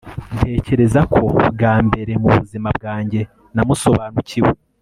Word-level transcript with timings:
ntekereza 0.35 1.01
ko, 1.13 1.23
bwa 1.53 1.73
mbere 1.87 2.11
mu 2.21 2.29
buzima 2.37 2.69
bwanjye, 2.77 3.19
namusobanukiwe 3.55 4.51